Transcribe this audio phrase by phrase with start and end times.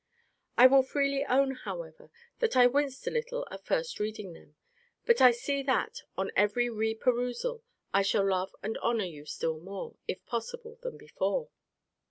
[0.57, 2.09] I will freely own, however,
[2.39, 4.55] that I winced a little at first reading them.
[5.05, 7.61] But I see that, on every re perusal,
[7.93, 11.49] I shall love and honour you still more, if possible, than before.